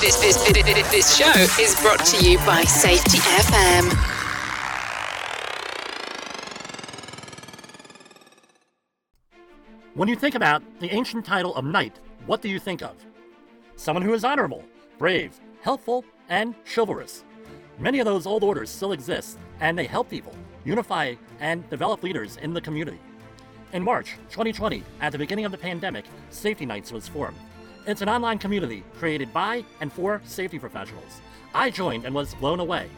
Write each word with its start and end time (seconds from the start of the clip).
This, 0.00 0.14
this, 0.20 0.36
this, 0.92 1.16
show 1.16 1.32
is 1.60 1.74
brought 1.82 2.04
to 2.06 2.24
you 2.24 2.38
by 2.46 2.62
Safety 2.62 3.18
FM. 3.18 3.92
When 9.94 10.06
you 10.06 10.14
think 10.14 10.36
about 10.36 10.62
the 10.78 10.88
ancient 10.92 11.24
title 11.24 11.52
of 11.56 11.64
knight, 11.64 11.98
what 12.26 12.42
do 12.42 12.48
you 12.48 12.60
think 12.60 12.80
of? 12.80 12.94
Someone 13.74 14.04
who 14.04 14.14
is 14.14 14.22
honorable, 14.22 14.62
brave, 14.98 15.40
helpful, 15.62 16.04
and 16.28 16.54
chivalrous. 16.64 17.24
Many 17.80 17.98
of 17.98 18.04
those 18.04 18.24
old 18.24 18.44
orders 18.44 18.70
still 18.70 18.92
exist, 18.92 19.36
and 19.58 19.76
they 19.76 19.86
help 19.86 20.08
people 20.08 20.34
unify 20.64 21.16
and 21.40 21.68
develop 21.70 22.04
leaders 22.04 22.36
in 22.36 22.54
the 22.54 22.60
community. 22.60 23.00
In 23.72 23.82
March 23.82 24.12
2020, 24.30 24.84
at 25.00 25.10
the 25.10 25.18
beginning 25.18 25.44
of 25.44 25.50
the 25.50 25.58
pandemic, 25.58 26.04
Safety 26.30 26.66
Knights 26.66 26.92
was 26.92 27.08
formed. 27.08 27.36
It's 27.88 28.02
an 28.02 28.08
online 28.10 28.36
community 28.36 28.84
created 28.98 29.32
by 29.32 29.64
and 29.80 29.90
for 29.90 30.20
safety 30.26 30.58
professionals. 30.58 31.22
I 31.54 31.70
joined 31.70 32.04
and 32.04 32.14
was 32.14 32.34
blown 32.34 32.60
away. 32.60 32.90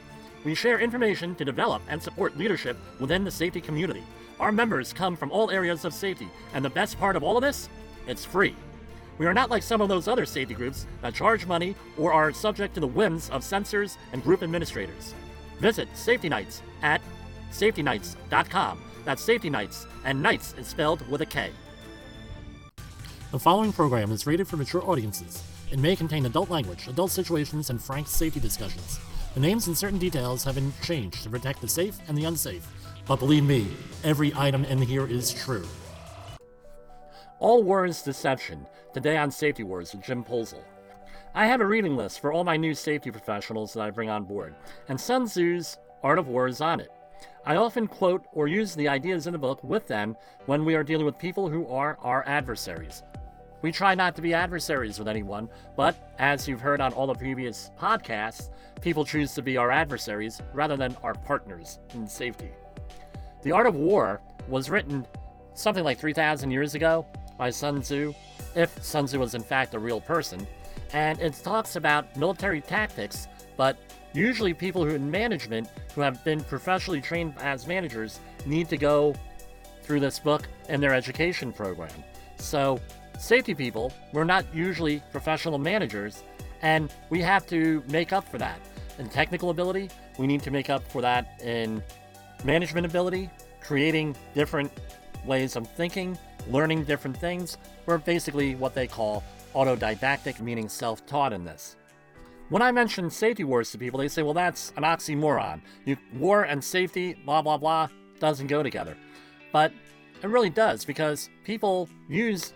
We 0.44 0.56
share 0.56 0.80
information 0.80 1.36
to 1.36 1.44
develop 1.44 1.80
and 1.88 2.02
support 2.02 2.36
leadership 2.36 2.76
within 2.98 3.22
the 3.22 3.30
safety 3.30 3.60
community. 3.60 4.02
Our 4.40 4.50
members 4.50 4.92
come 4.92 5.14
from 5.14 5.30
all 5.30 5.52
areas 5.52 5.84
of 5.84 5.95
safety, 5.95 6.26
and 6.54 6.64
the 6.64 6.70
best 6.70 6.98
part 6.98 7.14
of 7.14 7.22
all 7.22 7.36
of 7.36 7.42
this? 7.42 7.68
It's 8.08 8.24
free. 8.24 8.56
We 9.18 9.26
are 9.26 9.32
not 9.32 9.48
like 9.48 9.62
some 9.62 9.80
of 9.80 9.88
those 9.88 10.08
other 10.08 10.26
safety 10.26 10.54
groups 10.54 10.88
that 11.02 11.14
charge 11.14 11.46
money 11.46 11.76
or 11.96 12.12
are 12.12 12.32
subject 12.32 12.74
to 12.74 12.80
the 12.80 12.88
whims 12.88 13.30
of 13.30 13.45
censors 13.45 13.96
and 14.12 14.24
group 14.24 14.42
administrators. 14.42 15.14
Visit 15.60 15.86
Safety 15.95 16.28
Knights 16.28 16.62
at 16.82 17.00
safetyknights.com. 17.52 18.82
That's 19.04 19.22
Safety 19.22 19.50
Nights, 19.50 19.86
and 20.04 20.20
Nights 20.20 20.56
is 20.59 20.66
spelled 20.66 21.09
with 21.09 21.20
a 21.20 21.26
K. 21.26 21.50
The 23.30 23.38
following 23.38 23.72
program 23.72 24.10
is 24.10 24.26
rated 24.26 24.48
for 24.48 24.56
mature 24.56 24.82
audiences. 24.82 25.44
It 25.70 25.78
may 25.78 25.94
contain 25.94 26.26
adult 26.26 26.50
language, 26.50 26.88
adult 26.88 27.12
situations, 27.12 27.70
and 27.70 27.80
frank 27.80 28.09
safety 28.09 28.40
discussions. 28.40 28.98
The 29.34 29.40
names 29.40 29.68
and 29.68 29.78
certain 29.78 30.00
details 30.00 30.42
have 30.42 30.56
been 30.56 30.72
changed 30.82 31.22
to 31.22 31.30
protect 31.30 31.60
the 31.60 31.68
safe 31.68 31.96
and 32.09 32.18
the 32.18 32.24
unsafe. 32.24 32.66
But 33.06 33.20
believe 33.20 33.45
me, 33.45 33.68
every 34.02 34.32
item 34.34 34.64
in 34.64 34.82
here 34.82 35.06
is 35.06 35.32
true. 35.32 35.64
All 37.38 37.62
War 37.62 37.87
is 37.87 38.02
Deception, 38.02 38.66
today 38.92 39.16
on 39.16 39.30
Safety 39.30 39.62
Wars 39.62 39.92
with 39.92 40.02
Jim 40.02 40.24
Polzel. 40.24 40.65
I 41.32 41.46
have 41.46 41.60
a 41.60 41.66
reading 41.66 41.96
list 41.96 42.18
for 42.18 42.32
all 42.32 42.42
my 42.42 42.56
new 42.56 42.74
safety 42.74 43.12
professionals 43.12 43.72
that 43.74 43.82
I 43.82 43.90
bring 43.90 44.10
on 44.10 44.24
board, 44.24 44.56
and 44.88 45.00
Sun 45.00 45.28
Tzu's 45.28 45.78
Art 46.02 46.18
of 46.18 46.26
War 46.26 46.48
is 46.48 46.60
on 46.60 46.80
it. 46.80 46.90
I 47.46 47.54
often 47.54 47.87
quote 47.87 48.24
or 48.32 48.48
use 48.48 48.74
the 48.74 48.88
ideas 48.88 49.28
in 49.28 49.34
the 49.34 49.38
book 49.38 49.62
with 49.62 49.87
them 49.87 50.16
when 50.46 50.65
we 50.65 50.74
are 50.74 50.82
dealing 50.82 51.06
with 51.06 51.16
people 51.16 51.48
who 51.48 51.68
are 51.68 51.96
our 52.00 52.26
adversaries. 52.26 53.04
We 53.62 53.72
try 53.72 53.94
not 53.94 54.16
to 54.16 54.22
be 54.22 54.32
adversaries 54.32 54.98
with 54.98 55.08
anyone, 55.08 55.48
but 55.76 56.14
as 56.18 56.48
you've 56.48 56.60
heard 56.60 56.80
on 56.80 56.92
all 56.94 57.06
the 57.06 57.14
previous 57.14 57.70
podcasts, 57.78 58.50
people 58.80 59.04
choose 59.04 59.34
to 59.34 59.42
be 59.42 59.56
our 59.56 59.70
adversaries 59.70 60.40
rather 60.54 60.76
than 60.76 60.96
our 61.02 61.14
partners 61.14 61.78
in 61.94 62.06
safety. 62.06 62.50
The 63.42 63.52
Art 63.52 63.66
of 63.66 63.74
War 63.74 64.20
was 64.48 64.70
written 64.70 65.06
something 65.54 65.84
like 65.84 65.98
3,000 65.98 66.50
years 66.50 66.75
ago 66.75 67.06
by 67.36 67.50
Sun 67.50 67.82
Tzu, 67.82 68.14
if 68.54 68.82
Sun 68.82 69.06
Tzu 69.06 69.19
was 69.19 69.34
in 69.34 69.42
fact 69.42 69.75
a 69.75 69.78
real 69.78 70.00
person, 70.00 70.47
and 70.92 71.20
it 71.20 71.34
talks 71.42 71.76
about 71.76 72.16
military 72.16 72.60
tactics, 72.60 73.28
but 73.56 73.76
usually 74.12 74.54
people 74.54 74.84
who 74.84 74.94
in 74.94 75.10
management 75.10 75.69
who 75.94 76.00
have 76.00 76.22
been 76.25 76.42
professionally 76.42 77.00
trained 77.00 77.34
as 77.41 77.66
managers 77.66 78.20
need 78.47 78.69
to 78.69 78.76
go 78.76 79.14
through 79.82 80.00
this 80.00 80.19
book 80.19 80.48
in 80.69 80.81
their 80.81 80.94
education 80.94 81.53
program. 81.53 81.92
So 82.38 82.81
safety 83.21 83.54
people, 83.54 83.93
we're 84.12 84.25
not 84.25 84.44
usually 84.54 85.03
professional 85.12 85.59
managers, 85.59 86.22
and 86.62 86.93
we 87.10 87.21
have 87.21 87.47
to 87.49 87.82
make 87.88 88.12
up 88.12 88.27
for 88.28 88.38
that. 88.38 88.60
In 88.99 89.09
technical 89.09 89.50
ability, 89.50 89.91
we 90.19 90.27
need 90.27 90.43
to 90.43 90.50
make 90.50 90.71
up 90.71 90.82
for 90.91 91.00
that 91.03 91.41
in 91.43 91.82
management 92.44 92.87
ability, 92.87 93.31
creating 93.61 94.17
different 94.34 94.72
ways 95.25 95.56
of 95.56 95.69
thinking, 95.69 96.19
learning 96.49 96.84
different 96.84 97.17
things. 97.17 97.59
We're 97.87 97.99
basically 97.99 98.55
what 98.55 98.75
they 98.75 98.87
call 98.87 99.23
autodidactic, 99.55 100.41
meaning 100.41 100.69
self 100.69 101.05
taught 101.06 101.33
in 101.33 101.44
this. 101.44 101.77
When 102.49 102.62
I 102.62 102.73
mention 102.73 103.11
safety 103.11 103.44
wars 103.44 103.71
to 103.73 103.78
people, 103.78 104.00
they 104.00 104.09
say, 104.09 104.23
well, 104.23 104.34
that's 104.34 104.73
an 104.77 104.83
oxymoron. 104.83 105.61
You, 105.84 105.97
war 106.15 106.43
and 106.44 106.62
safety, 106.65 107.15
blah, 107.25 107.43
blah, 107.43 107.59
blah, 107.59 107.89
doesn't 108.19 108.49
go 108.49 108.62
together. 108.62 108.97
But 109.53 109.73
it 110.23 110.28
really 110.28 110.50
does 110.50 110.84
because 110.84 111.31
people 111.44 111.89
use 112.09 112.53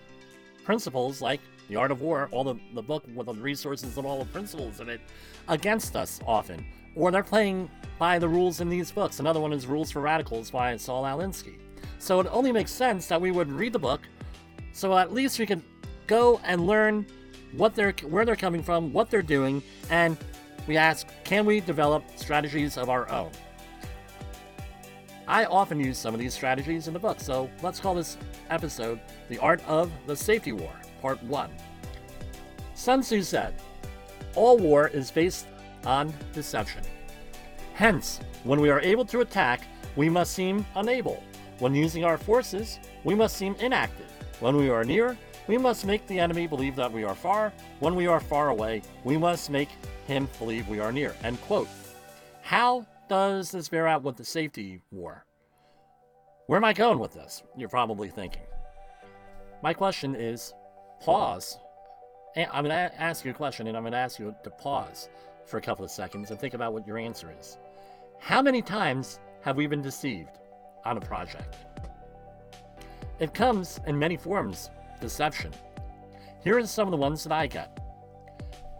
principles 0.64 1.20
like 1.20 1.40
the 1.68 1.76
art 1.76 1.90
of 1.90 2.00
war, 2.00 2.28
all 2.32 2.44
the, 2.44 2.56
the 2.74 2.82
book 2.82 3.04
with 3.14 3.26
the 3.26 3.34
resources 3.34 3.96
and 3.96 4.06
all 4.06 4.18
the 4.18 4.30
principles 4.32 4.80
in 4.80 4.88
it, 4.88 5.00
against 5.48 5.96
us 5.96 6.20
often. 6.26 6.64
Or 6.96 7.10
they're 7.10 7.22
playing 7.22 7.70
by 7.98 8.18
the 8.18 8.28
rules 8.28 8.60
in 8.60 8.68
these 8.68 8.90
books. 8.90 9.20
Another 9.20 9.40
one 9.40 9.52
is 9.52 9.66
Rules 9.66 9.90
for 9.90 10.00
Radicals 10.00 10.50
by 10.50 10.76
Saul 10.76 11.04
Alinsky. 11.04 11.58
So 11.98 12.20
it 12.20 12.26
only 12.30 12.52
makes 12.52 12.70
sense 12.70 13.06
that 13.06 13.20
we 13.20 13.30
would 13.30 13.50
read 13.50 13.72
the 13.72 13.78
book 13.78 14.00
so 14.74 14.98
at 14.98 15.12
least 15.12 15.38
we 15.38 15.46
can 15.46 15.62
go 16.08 16.40
and 16.44 16.66
learn 16.66 17.06
what 17.52 17.76
they're 17.76 17.94
where 18.08 18.24
they're 18.24 18.34
coming 18.34 18.62
from, 18.62 18.92
what 18.92 19.08
they're 19.08 19.22
doing, 19.22 19.62
and 19.88 20.18
we 20.66 20.76
ask, 20.76 21.06
can 21.22 21.46
we 21.46 21.60
develop 21.60 22.02
strategies 22.16 22.76
of 22.76 22.90
our 22.90 23.08
own? 23.08 23.30
I 25.26 25.46
often 25.46 25.80
use 25.80 25.96
some 25.96 26.12
of 26.12 26.20
these 26.20 26.34
strategies 26.34 26.86
in 26.86 26.92
the 26.92 27.00
book, 27.00 27.18
so 27.18 27.48
let's 27.62 27.80
call 27.80 27.94
this 27.94 28.18
episode 28.50 29.00
The 29.28 29.38
Art 29.38 29.62
of 29.66 29.90
the 30.06 30.14
Safety 30.14 30.52
War, 30.52 30.72
Part 31.00 31.22
1. 31.22 31.50
Sun 32.74 33.00
Tzu 33.00 33.22
said, 33.22 33.54
All 34.34 34.58
war 34.58 34.88
is 34.88 35.10
based 35.10 35.46
on 35.86 36.12
deception. 36.32 36.82
Hence, 37.72 38.20
when 38.44 38.60
we 38.60 38.68
are 38.68 38.80
able 38.80 39.04
to 39.06 39.20
attack, 39.20 39.62
we 39.96 40.10
must 40.10 40.34
seem 40.34 40.66
unable. 40.76 41.22
When 41.58 41.74
using 41.74 42.04
our 42.04 42.18
forces, 42.18 42.78
we 43.04 43.14
must 43.14 43.36
seem 43.36 43.54
inactive. 43.60 44.10
When 44.40 44.56
we 44.56 44.68
are 44.68 44.84
near, 44.84 45.16
we 45.46 45.56
must 45.56 45.86
make 45.86 46.06
the 46.06 46.18
enemy 46.18 46.46
believe 46.46 46.76
that 46.76 46.92
we 46.92 47.04
are 47.04 47.14
far. 47.14 47.52
When 47.80 47.94
we 47.94 48.06
are 48.06 48.20
far 48.20 48.50
away, 48.50 48.82
we 49.04 49.16
must 49.16 49.48
make 49.50 49.70
him 50.06 50.28
believe 50.38 50.68
we 50.68 50.80
are 50.80 50.92
near. 50.92 51.14
End 51.22 51.40
quote. 51.42 51.68
How 52.42 52.84
does 53.08 53.50
this 53.50 53.68
bear 53.68 53.86
out 53.86 54.02
with 54.02 54.16
the 54.16 54.24
safety 54.24 54.80
war? 54.90 55.24
Where 56.46 56.56
am 56.56 56.64
I 56.64 56.72
going 56.72 56.98
with 56.98 57.14
this? 57.14 57.42
You're 57.56 57.68
probably 57.68 58.08
thinking. 58.08 58.42
My 59.62 59.72
question 59.72 60.14
is 60.14 60.52
pause. 61.00 61.58
And 62.36 62.48
I'm 62.52 62.64
going 62.64 62.74
to 62.74 63.00
ask 63.00 63.24
you 63.24 63.30
a 63.30 63.34
question, 63.34 63.66
and 63.66 63.76
I'm 63.76 63.82
going 63.82 63.92
to 63.92 63.98
ask 63.98 64.18
you 64.18 64.34
to 64.42 64.50
pause 64.50 65.08
for 65.46 65.58
a 65.58 65.62
couple 65.62 65.84
of 65.84 65.90
seconds 65.90 66.30
and 66.30 66.40
think 66.40 66.54
about 66.54 66.72
what 66.72 66.86
your 66.86 66.98
answer 66.98 67.32
is. 67.38 67.58
How 68.18 68.42
many 68.42 68.60
times 68.60 69.20
have 69.42 69.56
we 69.56 69.66
been 69.66 69.82
deceived 69.82 70.38
on 70.84 70.96
a 70.96 71.00
project? 71.00 71.56
It 73.20 73.32
comes 73.32 73.80
in 73.86 73.98
many 73.98 74.16
forms 74.16 74.70
deception. 75.00 75.52
Here 76.42 76.58
are 76.58 76.66
some 76.66 76.88
of 76.88 76.90
the 76.90 76.96
ones 76.96 77.22
that 77.24 77.32
I 77.32 77.46
get. 77.46 77.78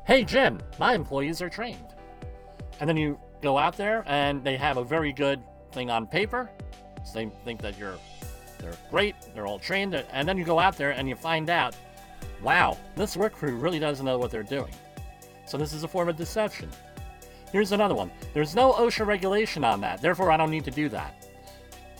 Hey, 0.06 0.24
Jim, 0.24 0.60
my 0.78 0.94
employees 0.94 1.40
are 1.40 1.48
trained. 1.48 1.94
And 2.80 2.88
then 2.88 2.96
you 2.96 3.18
go 3.44 3.59
out 3.59 3.77
there 3.77 4.03
and 4.06 4.43
they 4.43 4.56
have 4.56 4.78
a 4.78 4.84
very 4.84 5.12
good 5.12 5.41
thing 5.71 5.91
on 5.91 6.06
paper. 6.06 6.50
So 7.05 7.12
they 7.15 7.31
think 7.44 7.60
that 7.60 7.78
you're 7.78 7.99
they're 8.59 8.72
great, 8.91 9.15
they're 9.34 9.47
all 9.47 9.59
trained, 9.59 9.94
and 9.94 10.27
then 10.27 10.38
you 10.38 10.44
go 10.44 10.59
out 10.59 10.77
there 10.77 10.93
and 10.93 11.06
you 11.06 11.15
find 11.15 11.50
out, 11.50 11.77
wow, 12.43 12.78
this 12.97 13.16
work 13.16 13.34
crew 13.34 13.56
really 13.56 13.78
doesn't 13.78 14.06
know 14.06 14.16
what 14.16 14.31
they're 14.31 14.43
doing. 14.43 14.72
So 15.44 15.59
this 15.59 15.75
is 15.75 15.84
a 15.84 15.88
form 15.88 16.09
of 16.09 16.16
deception. 16.16 16.71
Here's 17.53 17.72
another 17.72 17.94
one. 17.94 18.10
There's 18.32 18.55
no 18.55 18.72
OSHA 18.72 19.06
regulation 19.06 19.65
on 19.65 19.81
that, 19.82 20.00
therefore 20.00 20.31
I 20.31 20.38
don't 20.38 20.50
need 20.50 20.65
to 20.65 20.71
do 20.71 20.88
that. 20.88 21.28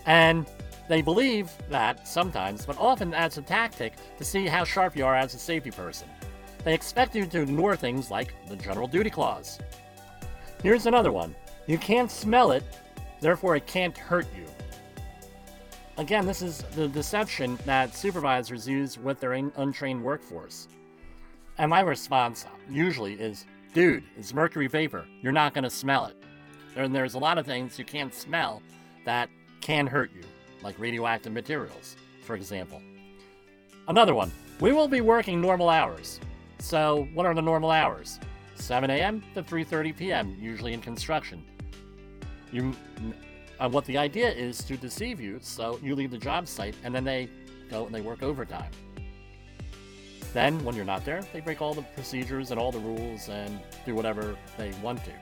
And 0.07 0.47
they 0.89 1.03
believe 1.03 1.51
that 1.69 2.09
sometimes, 2.09 2.65
but 2.65 2.79
often 2.79 3.11
that's 3.11 3.37
a 3.37 3.43
tactic 3.43 3.93
to 4.17 4.25
see 4.25 4.47
how 4.47 4.65
sharp 4.65 4.97
you 4.97 5.05
are 5.05 5.15
as 5.15 5.35
a 5.35 5.39
safety 5.39 5.71
person. 5.71 6.09
They 6.65 6.73
expect 6.73 7.15
you 7.15 7.27
to 7.27 7.43
ignore 7.43 7.77
things 7.77 8.11
like 8.11 8.35
the 8.49 8.57
general 8.57 8.89
duty 8.89 9.11
clause. 9.11 9.59
Here's 10.65 10.87
another 10.87 11.13
one. 11.13 11.35
You 11.67 11.77
can't 11.77 12.11
smell 12.11 12.51
it, 12.51 12.65
therefore 13.21 13.55
it 13.55 13.67
can't 13.67 13.97
hurt 13.99 14.27
you. 14.35 14.47
Again, 15.99 16.25
this 16.25 16.41
is 16.41 16.63
the 16.75 16.89
deception 16.89 17.59
that 17.67 17.95
supervisors 17.95 18.67
use 18.67 18.99
with 18.99 19.21
their 19.21 19.35
untrained 19.35 20.03
workforce. 20.03 20.69
And 21.59 21.69
my 21.69 21.81
response 21.81 22.47
usually 22.71 23.13
is, 23.13 23.45
dude, 23.75 24.05
it's 24.17 24.33
mercury 24.33 24.67
vapor. 24.67 25.05
You're 25.21 25.33
not 25.33 25.53
going 25.53 25.65
to 25.65 25.71
smell 25.71 26.07
it. 26.07 26.17
And 26.77 26.95
there's 26.95 27.13
a 27.13 27.19
lot 27.19 27.37
of 27.37 27.45
things 27.45 27.79
you 27.79 27.85
can't 27.85 28.15
smell 28.15 28.63
that 29.05 29.29
can 29.61 29.87
hurt 29.87 30.13
you, 30.15 30.23
like 30.63 30.79
radioactive 30.79 31.35
materials, 31.35 31.95
for 32.23 32.37
example. 32.37 32.81
Another 33.87 34.15
one, 34.15 34.33
we 34.61 34.73
will 34.73 34.89
be 34.89 35.03
working 35.03 35.43
normal 35.43 35.69
hours. 35.69 36.21
So, 36.59 37.07
what 37.13 37.27
are 37.27 37.35
the 37.35 37.43
normal 37.43 37.71
hours? 37.71 38.19
7 38.55 38.91
a.m. 38.91 39.23
to 39.35 39.43
3:30 39.43 39.97
p.m. 39.97 40.37
usually 40.41 40.73
in 40.73 40.81
construction. 40.81 41.45
You, 42.53 42.75
uh, 43.59 43.69
what 43.69 43.85
the 43.85 43.99
idea 43.99 44.31
is 44.31 44.59
to 44.65 44.77
deceive 44.77 45.21
you, 45.21 45.39
so 45.41 45.79
you 45.83 45.95
leave 45.95 46.11
the 46.11 46.19
job 46.19 46.47
site 46.47 46.75
and 46.85 46.95
then 46.95 47.05
they 47.05 47.29
go 47.71 47.87
and 47.87 47.95
they 47.95 48.01
work 48.01 48.23
overtime. 48.23 48.71
Then, 50.33 50.63
when 50.65 50.75
you're 50.75 50.85
not 50.85 51.05
there, 51.05 51.23
they 51.33 51.41
break 51.41 51.63
all 51.63 51.75
the 51.75 51.83
procedures 51.83 52.51
and 52.51 52.59
all 52.59 52.73
the 52.73 52.81
rules 52.81 53.29
and 53.29 53.61
do 53.87 53.95
whatever 53.95 54.37
they 54.59 54.73
want 54.83 55.05
to. 55.05 55.13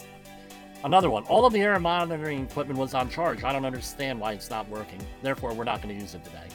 Another 0.85 1.11
one, 1.11 1.23
all 1.25 1.45
of 1.45 1.53
the 1.53 1.61
air 1.61 1.79
monitoring 1.79 2.45
equipment 2.45 2.79
was 2.79 2.95
on 2.95 3.09
charge. 3.09 3.45
I 3.45 3.53
don't 3.53 3.65
understand 3.67 4.19
why 4.19 4.33
it's 4.33 4.51
not 4.51 4.69
working. 4.69 5.01
Therefore, 5.23 5.53
we're 5.55 5.65
not 5.65 5.83
going 5.83 5.95
to 5.95 6.01
use 6.01 6.15
it 6.15 6.25
today. 6.25 6.49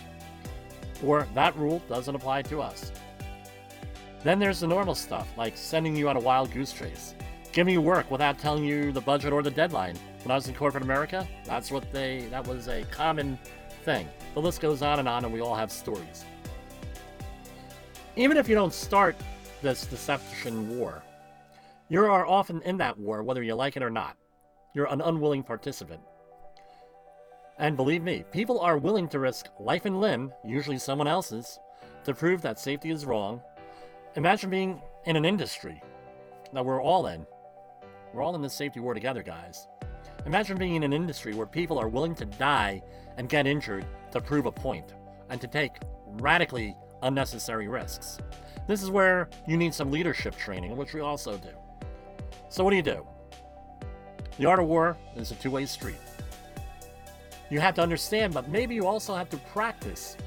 Or 1.03 1.27
that 1.35 1.55
rule 1.55 1.81
doesn't 1.87 2.13
apply 2.13 2.41
to 2.43 2.61
us. 2.61 2.91
Then 4.27 4.39
there's 4.39 4.59
the 4.59 4.67
normal 4.67 4.93
stuff, 4.93 5.25
like 5.37 5.55
sending 5.55 5.95
you 5.95 6.09
on 6.09 6.17
a 6.17 6.19
wild 6.19 6.51
goose 6.51 6.73
chase, 6.73 7.15
giving 7.53 7.73
you 7.73 7.79
work 7.79 8.11
without 8.11 8.37
telling 8.37 8.65
you 8.65 8.91
the 8.91 8.99
budget 8.99 9.31
or 9.31 9.41
the 9.41 9.49
deadline. 9.49 9.95
When 10.23 10.31
I 10.31 10.35
was 10.35 10.49
in 10.49 10.53
corporate 10.53 10.83
America, 10.83 11.25
that's 11.45 11.71
what 11.71 11.89
they 11.93 12.27
that 12.29 12.45
was 12.45 12.67
a 12.67 12.83
common 12.91 13.39
thing. 13.85 14.05
The 14.33 14.41
list 14.41 14.59
goes 14.59 14.81
on 14.81 14.99
and 14.99 15.07
on, 15.07 15.23
and 15.23 15.33
we 15.33 15.39
all 15.39 15.55
have 15.55 15.71
stories. 15.71 16.25
Even 18.17 18.35
if 18.35 18.49
you 18.49 18.55
don't 18.55 18.73
start 18.73 19.15
this 19.61 19.85
deception 19.85 20.77
war, 20.77 21.01
you 21.87 22.03
are 22.03 22.27
often 22.27 22.61
in 22.63 22.75
that 22.79 22.99
war, 22.99 23.23
whether 23.23 23.43
you 23.43 23.55
like 23.55 23.77
it 23.77 23.81
or 23.81 23.89
not. 23.89 24.17
You're 24.75 24.91
an 24.91 24.99
unwilling 24.99 25.43
participant. 25.43 26.01
And 27.59 27.77
believe 27.77 28.03
me, 28.03 28.25
people 28.33 28.59
are 28.59 28.77
willing 28.77 29.07
to 29.07 29.19
risk 29.19 29.47
life 29.57 29.85
and 29.85 30.01
limb, 30.01 30.33
usually 30.43 30.79
someone 30.79 31.07
else's, 31.07 31.57
to 32.03 32.13
prove 32.13 32.41
that 32.41 32.59
safety 32.59 32.89
is 32.89 33.05
wrong. 33.05 33.41
Imagine 34.15 34.49
being 34.49 34.81
in 35.05 35.15
an 35.15 35.25
industry 35.25 35.81
that 36.53 36.65
we're 36.65 36.81
all 36.81 37.07
in. 37.07 37.25
We're 38.13 38.23
all 38.23 38.35
in 38.35 38.41
this 38.41 38.53
safety 38.53 38.79
war 38.79 38.93
together, 38.93 39.21
guys. 39.21 39.67
Imagine 40.25 40.57
being 40.57 40.75
in 40.75 40.83
an 40.83 40.93
industry 40.93 41.33
where 41.33 41.45
people 41.45 41.77
are 41.77 41.87
willing 41.87 42.15
to 42.15 42.25
die 42.25 42.81
and 43.17 43.29
get 43.29 43.45
injured 43.45 43.85
to 44.11 44.19
prove 44.19 44.45
a 44.45 44.51
point 44.51 44.95
and 45.29 45.39
to 45.39 45.47
take 45.47 45.77
radically 46.05 46.75
unnecessary 47.03 47.67
risks. 47.67 48.17
This 48.67 48.81
is 48.81 48.89
where 48.89 49.29
you 49.47 49.55
need 49.55 49.73
some 49.73 49.91
leadership 49.91 50.35
training, 50.35 50.75
which 50.75 50.93
we 50.93 51.01
also 51.01 51.37
do. 51.37 51.49
So, 52.49 52.63
what 52.63 52.71
do 52.71 52.75
you 52.75 52.81
do? 52.81 53.05
The 54.37 54.45
art 54.45 54.59
of 54.59 54.67
war 54.67 54.97
is 55.15 55.31
a 55.31 55.35
two 55.35 55.51
way 55.51 55.65
street. 55.65 55.97
You 57.49 57.59
have 57.59 57.75
to 57.75 57.81
understand, 57.81 58.33
but 58.33 58.49
maybe 58.49 58.75
you 58.75 58.85
also 58.85 59.15
have 59.15 59.29
to 59.29 59.37
practice 59.37 60.17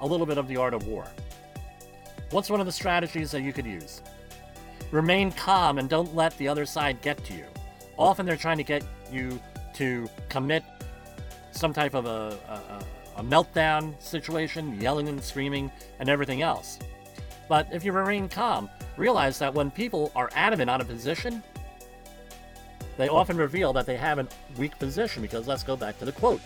a 0.00 0.06
little 0.06 0.26
bit 0.26 0.38
of 0.38 0.46
the 0.48 0.56
art 0.56 0.74
of 0.74 0.86
war. 0.86 1.06
What's 2.30 2.50
one 2.50 2.58
of 2.58 2.66
the 2.66 2.72
strategies 2.72 3.30
that 3.30 3.42
you 3.42 3.52
could 3.52 3.66
use? 3.66 4.02
Remain 4.90 5.30
calm 5.30 5.78
and 5.78 5.88
don't 5.88 6.14
let 6.14 6.36
the 6.38 6.48
other 6.48 6.66
side 6.66 7.00
get 7.00 7.24
to 7.26 7.34
you. 7.34 7.44
Often 7.96 8.26
they're 8.26 8.36
trying 8.36 8.58
to 8.58 8.64
get 8.64 8.84
you 9.12 9.40
to 9.74 10.08
commit 10.28 10.64
some 11.52 11.72
type 11.72 11.94
of 11.94 12.06
a, 12.06 12.38
a, 12.48 13.20
a 13.20 13.22
meltdown 13.22 14.00
situation, 14.02 14.80
yelling 14.80 15.08
and 15.08 15.22
screaming, 15.22 15.70
and 16.00 16.08
everything 16.08 16.42
else. 16.42 16.78
But 17.48 17.68
if 17.72 17.84
you 17.84 17.92
remain 17.92 18.28
calm, 18.28 18.68
realize 18.96 19.38
that 19.38 19.54
when 19.54 19.70
people 19.70 20.10
are 20.16 20.30
adamant 20.34 20.68
on 20.68 20.80
a 20.80 20.84
position, 20.84 21.42
they 22.96 23.08
often 23.08 23.36
reveal 23.36 23.72
that 23.74 23.86
they 23.86 23.96
have 23.96 24.18
a 24.18 24.26
weak 24.58 24.76
position 24.78 25.22
because 25.22 25.46
let's 25.46 25.62
go 25.62 25.76
back 25.76 25.98
to 26.00 26.04
the 26.04 26.12
quote. 26.12 26.40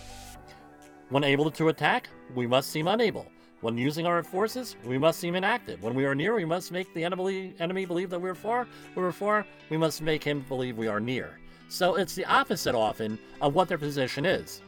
When 1.09 1.25
able 1.25 1.51
to 1.51 1.69
attack, 1.69 2.09
we 2.35 2.47
must 2.47 2.71
seem 2.71 2.87
unable. 2.87 3.27
When 3.61 3.77
using 3.77 4.07
our 4.07 4.23
forces, 4.23 4.77
we 4.87 4.97
must 4.97 5.21
seem 5.21 5.35
inactive. 5.35 5.83
When 5.83 5.95
we 5.95 6.07
are 6.07 6.15
near, 6.15 6.35
we 6.35 6.47
must 6.47 6.73
make 6.73 6.93
the 6.95 7.05
enemy, 7.05 7.55
enemy 7.59 7.85
believe 7.85 8.09
that 8.11 8.19
we're 8.19 8.35
far. 8.35 8.67
When 8.95 9.05
we're 9.05 9.13
far, 9.13 9.47
we 9.69 9.77
must 9.77 10.01
make 10.01 10.25
him 10.25 10.45
believe 10.49 10.79
we 10.79 10.89
are 10.89 11.01
near. 11.01 11.39
So 11.69 11.97
it's 11.97 12.15
the 12.15 12.25
opposite 12.25 12.75
often 12.75 13.19
of 13.43 13.55
what 13.55 13.69
their 13.69 13.77
position 13.77 14.25
is. 14.25 14.63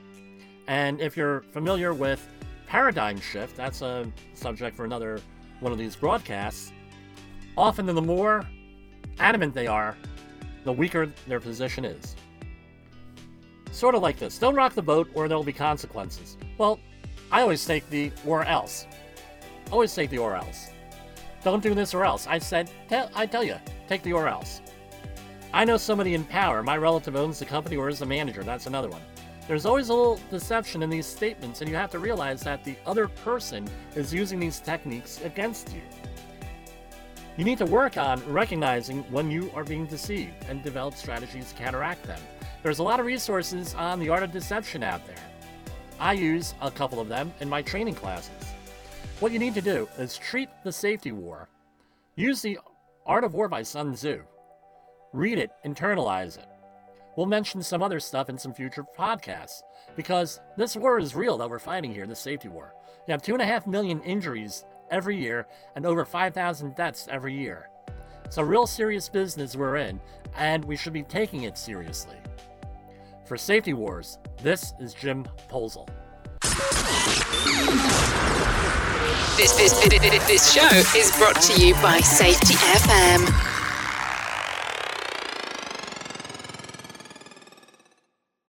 And 0.68 1.00
if 1.00 1.16
you're 1.16 1.40
familiar 1.52 1.94
with 1.94 2.26
paradigm 2.66 3.18
shift, 3.18 3.56
that's 3.56 3.80
a 3.80 4.10
subject 4.34 4.76
for 4.76 4.84
another 4.84 5.20
one 5.60 5.72
of 5.72 5.78
these 5.78 5.96
broadcasts. 5.96 6.72
Often, 7.56 7.86
the 7.86 8.00
more 8.00 8.46
adamant 9.18 9.54
they 9.54 9.66
are, 9.66 9.96
the 10.64 10.72
weaker 10.72 11.06
their 11.26 11.40
position 11.40 11.84
is. 11.84 12.14
Sort 13.72 13.94
of 13.94 14.02
like 14.02 14.18
this 14.18 14.38
don't 14.38 14.54
rock 14.54 14.74
the 14.74 14.82
boat 14.82 15.08
or 15.14 15.28
there'll 15.28 15.42
be 15.42 15.52
consequences. 15.52 16.36
Well, 16.58 16.78
I 17.32 17.40
always 17.40 17.64
take 17.64 17.88
the 17.88 18.12
or 18.26 18.44
else. 18.44 18.86
Always 19.70 19.94
take 19.94 20.10
the 20.10 20.18
or 20.18 20.36
else. 20.36 20.68
Don't 21.42 21.62
do 21.62 21.74
this 21.74 21.94
or 21.94 22.04
else. 22.04 22.26
I 22.26 22.38
said, 22.38 22.70
tell, 22.90 23.10
I 23.14 23.24
tell 23.24 23.42
you, 23.42 23.56
take 23.88 24.02
the 24.02 24.12
or 24.12 24.28
else. 24.28 24.60
I 25.54 25.64
know 25.64 25.78
somebody 25.78 26.14
in 26.14 26.24
power. 26.24 26.62
My 26.62 26.76
relative 26.76 27.16
owns 27.16 27.38
the 27.38 27.46
company 27.46 27.76
or 27.76 27.88
is 27.88 27.98
the 27.98 28.06
manager. 28.06 28.42
That's 28.42 28.66
another 28.66 28.90
one. 28.90 29.00
There's 29.48 29.64
always 29.64 29.88
a 29.88 29.94
little 29.94 30.20
deception 30.30 30.82
in 30.82 30.90
these 30.90 31.06
statements, 31.06 31.62
and 31.62 31.70
you 31.70 31.74
have 31.74 31.90
to 31.92 31.98
realize 31.98 32.42
that 32.42 32.64
the 32.64 32.76
other 32.84 33.08
person 33.08 33.66
is 33.96 34.12
using 34.12 34.38
these 34.38 34.60
techniques 34.60 35.20
against 35.22 35.72
you. 35.74 35.80
You 37.38 37.44
need 37.46 37.58
to 37.58 37.66
work 37.66 37.96
on 37.96 38.22
recognizing 38.30 39.04
when 39.10 39.30
you 39.30 39.50
are 39.54 39.64
being 39.64 39.86
deceived 39.86 40.34
and 40.50 40.62
develop 40.62 40.94
strategies 40.94 41.50
to 41.50 41.54
counteract 41.56 42.04
them. 42.04 42.20
There's 42.62 42.78
a 42.78 42.82
lot 42.82 43.00
of 43.00 43.06
resources 43.06 43.74
on 43.74 43.98
the 43.98 44.10
art 44.10 44.22
of 44.22 44.32
deception 44.32 44.82
out 44.82 45.06
there. 45.06 45.16
I 46.02 46.14
use 46.14 46.54
a 46.60 46.68
couple 46.68 46.98
of 46.98 47.08
them 47.08 47.32
in 47.38 47.48
my 47.48 47.62
training 47.62 47.94
classes. 47.94 48.34
What 49.20 49.30
you 49.30 49.38
need 49.38 49.54
to 49.54 49.60
do 49.60 49.88
is 49.96 50.18
treat 50.18 50.48
the 50.64 50.72
safety 50.72 51.12
war. 51.12 51.48
Use 52.16 52.42
the 52.42 52.58
Art 53.06 53.22
of 53.22 53.34
War 53.34 53.46
by 53.46 53.62
Sun 53.62 53.94
Tzu. 53.94 54.24
Read 55.12 55.38
it, 55.38 55.52
internalize 55.64 56.36
it. 56.38 56.48
We'll 57.16 57.26
mention 57.26 57.62
some 57.62 57.84
other 57.84 58.00
stuff 58.00 58.28
in 58.28 58.36
some 58.36 58.52
future 58.52 58.84
podcasts 58.98 59.62
because 59.94 60.40
this 60.56 60.74
war 60.74 60.98
is 60.98 61.14
real 61.14 61.38
that 61.38 61.48
we're 61.48 61.60
fighting 61.60 61.94
here, 61.94 62.08
the 62.08 62.16
safety 62.16 62.48
war. 62.48 62.74
You 63.06 63.12
have 63.12 63.22
two 63.22 63.34
and 63.34 63.42
a 63.42 63.46
half 63.46 63.68
million 63.68 64.02
injuries 64.02 64.64
every 64.90 65.16
year 65.16 65.46
and 65.76 65.86
over 65.86 66.04
5,000 66.04 66.74
deaths 66.74 67.06
every 67.12 67.38
year. 67.38 67.68
It's 68.24 68.38
a 68.38 68.44
real 68.44 68.66
serious 68.66 69.08
business 69.08 69.54
we're 69.54 69.76
in, 69.76 70.00
and 70.36 70.64
we 70.64 70.74
should 70.74 70.94
be 70.94 71.04
taking 71.04 71.44
it 71.44 71.56
seriously. 71.56 72.16
For 73.32 73.38
Safety 73.38 73.72
Wars, 73.72 74.18
this 74.42 74.74
is 74.78 74.92
Jim 74.92 75.24
Posel. 75.48 75.88
This, 79.38 79.52
this, 79.52 79.72
this, 79.80 80.26
this 80.28 80.52
show 80.52 80.68
is 80.94 81.16
brought 81.16 81.40
to 81.40 81.58
you 81.58 81.72
by 81.76 82.00
Safety 82.00 82.52
FM. 82.52 83.51